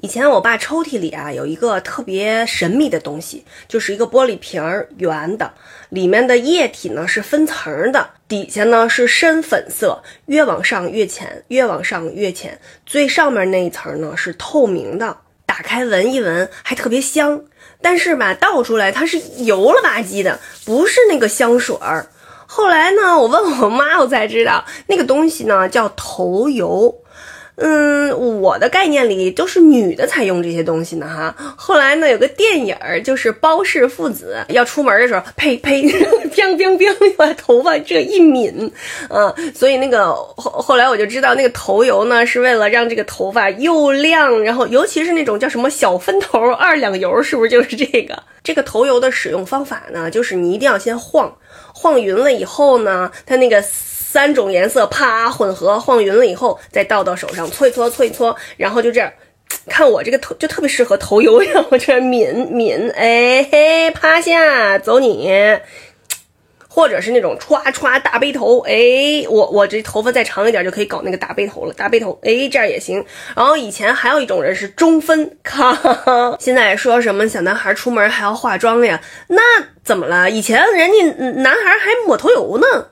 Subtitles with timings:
[0.00, 5.52] 以前我爸抽屉里啊有一个特别神秘的东西，就是一个玻璃瓶儿，圆的，
[5.88, 17.42] 里面的液体呢是分层的，底下呢是深粉色，越往上越浅，越往上越浅，最上面那一层呢是透明的，打开闻一闻还特别香，
[17.82, 22.06] 但是吧倒出来它是油了吧唧的，不是那个香水儿。
[22.46, 27.02] 后来呢，我问我妈，我才知道那个东西呢叫头油。
[27.60, 31.34] 嗯，我的概念里都是女的才用这些东西呢哈。
[31.56, 35.82] 后来呢，有个电影儿，就是包氏父子要出门的时候，呸呸，
[36.32, 38.70] 乒乒乒，把头发这一抿，
[39.10, 48.16] 嗯，所以那个后后来我就知道，那个头油呢是为了让这个头发又亮，然后尤其是那种叫什么小分头二两油，是不是就是这个？
[48.44, 51.36] 这个头油的使用方法呢，就是你一定要先晃，
[51.74, 53.62] 晃匀了以后呢，它那个。
[54.10, 59.12] 三种颜色啪混合晃匀了以后，再倒到手上搓一搓搓一搓，然后就这样，
[59.68, 65.30] 看我这个头就特别适合头油呀，我这抿抿，哎嘿，趴下走你，
[66.70, 73.04] 或者是那种歘歘大背头，哎，我我这头发再长一点就可以搞那个大背头了，大背头，哎，这样也行。
[73.36, 75.76] 然后以前还有一种人是中分，咔，
[76.40, 79.02] 现在说什么小男孩出门还要化妆呀？
[79.28, 79.42] 那
[79.84, 80.30] 怎么了？
[80.30, 82.86] 以前人家男孩还抹头油呢。